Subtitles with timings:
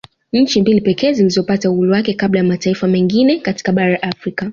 [0.33, 4.49] Nchi mbili pekee zilizopata uhuru wake kabla ya mataifa mengina katika bara la Afrika